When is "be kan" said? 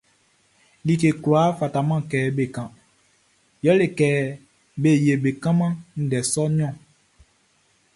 5.23-5.57